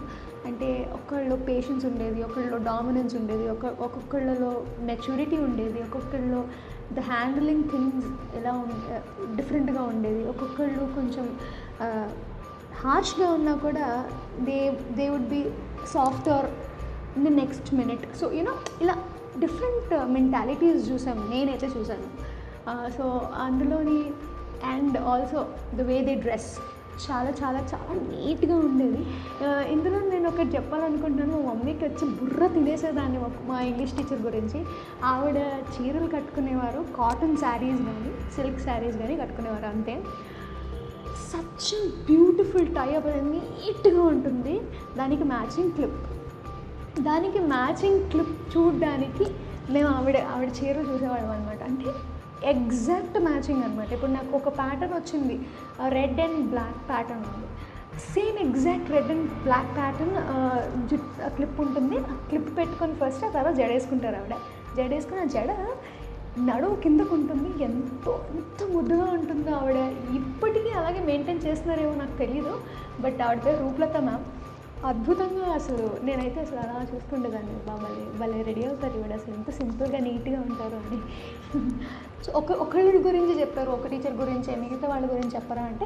అంటే 0.48 0.70
ఒకళ్ళు 0.98 1.36
పేషెన్స్ 1.50 1.86
ఉండేది 1.86 2.20
ఒకళ్ళలో 2.24 2.58
డామినెన్స్ 2.72 3.13
ఉండేది 3.16 3.46
ఒక 3.50 3.66
ఒక్కొక్కళ్ళలో 3.86 4.52
మెచ్యూరిటీ 4.90 5.38
ఉండేది 5.48 5.80
ఒక్కొక్కళ్ళలో 5.82 6.42
ద 6.98 7.06
హ్యాండిలింగ్ 7.12 7.63
థింగ్స్ 7.63 8.10
ఎలా 8.40 8.54
డిఫరెంట్గా 9.36 9.84
ఉండేది 9.94 10.24
ఒక్కొక్కళ్ళు 10.25 10.84
కొంచెం 10.98 11.28
హార్ష్గా 12.84 13.28
ఉన్నా 13.32 13.54
కూడా 13.68 13.88
they 14.48 14.58
they 14.98 15.06
would 15.10 15.32
be 15.36 15.42
soft 15.94 16.30
or 16.30 16.50
in 17.17 17.27
the 17.27 17.29
next 17.29 17.74
minute 17.74 18.17
so 18.17 18.32
you know 18.32 18.51
ఇలా 18.82 18.96
డిఫరెంట్ 19.39 20.12
మెంటాలిటీస్ 20.12 20.86
uh, 20.86 20.93
చూసాం. 20.93 21.27
నేనైతే 21.29 21.67
చూసాను. 21.67 22.34
Uh, 22.70 22.91
సో 22.98 23.22
అందులోని 23.36 24.12
and 24.65 24.98
also 24.98 25.48
the 25.75 25.82
way 25.82 26.01
they 26.01 26.15
dress 26.15 26.58
చాలా 27.12 27.29
చాలా 27.29 27.60
చాలా 27.60 27.93
నీట్గా 27.93 28.55
ఉండేది 28.55 29.05
uh, 29.43 29.62
ఇందులో 29.62 30.00
నేను 30.00 30.27
ఒకటి 30.27 30.48
చెప్పాలనుకుంటున్నాను. 30.48 31.43
మా 31.43 31.53
మమ్మీకి 31.53 31.86
వచ్చి 31.86 32.08
బుర్ర 32.08 32.48
తినేసేదాన్ని 32.48 33.20
మా- 33.20 33.48
మా 33.48 33.62
ఇంగ్లీష్ 33.62 33.91
టీచర్ 33.91 34.22
గురించి. 34.22 34.65
ఆవిడ 35.03 35.38
చీరలు 35.38 36.08
కట్టుకునేవారు 36.08 36.86
కాటన్ 36.98 37.38
శారీస్ 37.38 37.82
కానీ 37.82 38.34
సిల్క్ 38.36 38.60
శారీస్ 38.60 38.98
కానీ 38.98 39.17
కట్టుకునేవారు 39.17 39.65
అంతే. 39.65 40.03
సచ్ 41.34 41.89
బ్యూటిఫుల్ 42.05 42.75
టై 42.75 42.96
అప్ 42.96 43.08
నీట్గా 43.08 44.01
ఉంటుంది. 44.01 44.62
దానికి 44.98 45.24
మ్యాచింగ్ 45.24 45.72
క్లిప్ 45.72 46.12
దానికి 47.07 47.39
మ్యాచింగ్ 47.53 48.01
క్లిప్ 48.12 48.35
చూడడానికి 48.53 49.25
మేము 49.73 49.88
ఆవిడ 49.97 50.17
ఆవిడ 50.33 50.50
చీర 50.57 50.75
చూసేవాళ్ళం 50.89 51.31
అనమాట 51.35 51.62
అంటే 51.69 51.91
ఎగ్జాక్ట్ 52.51 53.17
మ్యాచింగ్ 53.27 53.63
అనమాట 53.65 53.89
ఇప్పుడు 53.95 54.12
నాకు 54.17 54.31
ఒక 54.39 54.50
ప్యాటర్న్ 54.59 54.93
వచ్చింది. 54.97 55.35
రెడ్ 55.95 56.19
అండ్ 56.25 56.41
బ్లాక్ 56.51 56.81
ప్యాటర్న్ 56.89 57.25
ఉంది. 57.31 57.47
Same 58.13 58.38
exact 58.45 58.91
red 58.95 59.12
and 59.15 59.27
black 59.45 59.71
pattern 59.79 60.15
clip 61.38 61.59
ఉంటుంది. 61.65 61.97
ఆ 62.12 62.15
క్లిప్ 62.29 62.51
పెట్టుకొని 62.59 62.95
ఫస్ట్ 63.01 63.25
ఆ 63.27 63.31
తర్వాత 63.38 63.55
జడ 63.62 63.69
వేసుకుంటారు 63.75 64.19
ఆవిడ. 64.21 64.38
జడేసుకుని 64.77 65.21
ఆ 65.25 65.27
జడ 65.35 65.51
నడువు 66.50 66.75
కిందకు 66.83 67.13
ఉంటుంది. 67.19 67.50
ఎంతో 67.63 68.13
ఎంత 68.39 68.69
ముద్దుగా 68.75 69.07
ఉంటుందో 69.17 69.51
ఆవిడ. 69.62 69.79
ఇప్పటికీ 70.19 70.71
అలాగే 70.81 71.01
మెయింటైన్ 71.09 71.43
చేస్తున్నారేమో 71.47 71.95
నాకు 72.03 72.17
తెలియదు 72.23 72.53
బట్ 73.05 73.19
ఆవిడ 73.27 73.39
పేరు 73.47 73.59
రూపలత 73.65 73.97
మ్యామ్ 74.09 74.25
అద్భుతంగా 74.90 75.46
అసలు 75.54 75.84
నేనైతే 76.04 76.42
అసలు 76.42 76.60
అలా 76.60 76.86
చూస్తుండేదాన్ని. 76.96 77.54
బాబాయ్ 77.68 78.20
భలే 78.20 78.42
రెడీ 78.42 78.66
అవుతారు 78.66 78.94
ఇవిడ 79.00 79.13
అసలు 79.13 79.34
ఎంత 79.34 79.50
సింపుల్గా 79.50 80.00
నీట్గా 80.00 80.40
ఉంటారు 80.40 80.75
అని. 80.75 81.00
సో 82.24 82.32
ఒక 82.36 82.52
ఒకళ్ళ 82.52 82.90
గురించి 83.08 83.40
చెప్పారు 83.42 83.72
ఒక 83.72 83.88
టీచర్ 83.88 84.13
గురించి 84.13 84.56
మిగతా 84.56 84.88
వాళ్ళ 84.88 85.06
గురించి 85.06 85.36
చెప్పరా 85.36 85.63
అంటే 85.63 85.86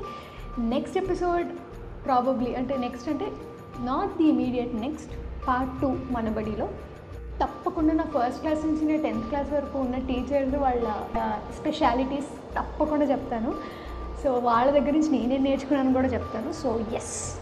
నెక్స్ట్ 0.59 0.97
ఎపిసోడ్ 0.97 1.47
ప్రాబబ్లీ 2.05 2.55
అంటే 2.55 2.77
నెక్స్ట్ 2.77 3.09
అంటే 3.09 3.31
not 3.79 4.17
the 4.17 4.23
immediate 4.23 4.75
next 4.75 5.11
part 5.47 5.81
two 5.81 5.87
మనబడిలో 5.87 6.69
తప్పకుండా 7.41 7.93
నా 7.93 8.03
ఫస్ట్ 8.03 8.41
క్లాస్ 8.41 8.65
నుంచి 8.65 8.85
నేను 8.85 9.03
టెన్త్ 9.03 9.27
క్లాస్ 9.29 9.53
వరకు 9.53 9.79
ఉన్న 9.79 9.97
టీచర్లు 9.97 10.57
వాళ్ళ 10.57 10.87
స్పెషాలిటీస్ 11.59 12.31
తప్పకుండా 12.55 13.05
చెప్తాను. 13.05 13.55
సో 14.23 14.31
వాళ్ళ 14.33 14.71
దగ్గర 14.71 14.91
నుంచి 14.91 15.09
నేనేం 15.09 15.43
నేర్చుకున్నాను 15.43 15.93
కూడా 15.93 16.07
చెప్తాను. 16.07 16.53
సో 16.53 16.79
ఎస్ 16.93 17.39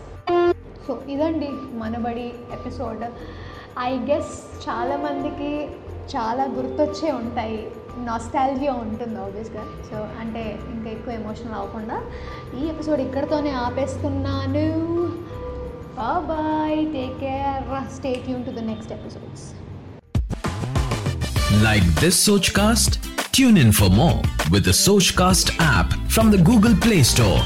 సో 0.87 0.99
ఇదండి 1.09 1.49
మనబడి 1.81 2.27
ఎపిసోడ్. 2.57 3.03
ఐ 3.79 3.91
గెస్ 4.09 4.33
చాలామందికి 4.65 5.51
చాలా 6.13 6.43
గుర్తొచ్చే 6.57 7.11
ఉంటాయి. 7.11 7.59
నాస్టాలజియా 8.07 8.73
ఉంటుంది 8.73 9.17
ఆబ్వియస్గా 9.25 9.63
సో 9.89 9.97
అంటే 10.21 10.43
ఇంకా 10.73 10.89
ఎక్కువ 10.89 11.13
ఎమోషనల్ 11.13 11.55
అవ్వకుండా 11.59 11.97
ఈ 12.59 12.63
ఎపిసోడ్ 12.69 13.01
ఇక్కడతోనే 13.01 13.51
ఆపేస్తున్నాను. 13.65 14.65
Bye 16.29 16.79
take 16.93 17.13
care 17.19 17.67
stay 17.97 18.11
tune 18.25 18.45
to 18.45 18.51
the 18.51 18.63
next 18.71 18.91
episodes 18.91 19.45
like 21.63 21.85
this 22.01 22.19
Sochcast 22.51 22.95
tune 23.35 23.57
in 23.57 23.71
for 23.71 23.93
more 24.01 24.19
with 24.53 24.65
the 24.69 24.73
Sochcast 25.21 25.51
app 25.61 25.93
from 26.15 26.31
the 26.33 26.39
Google 26.49 26.75
Play 26.85 26.97
Store 27.03 27.41